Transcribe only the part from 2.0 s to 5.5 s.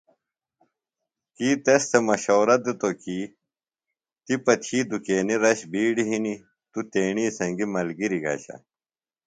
مشورہ دِتو کی تی پہ تھی دُکینیۡ